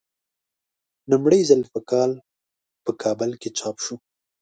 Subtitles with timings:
[1.11, 2.11] لومړی ځل په کال
[2.85, 3.97] په کابل کې چاپ شوی.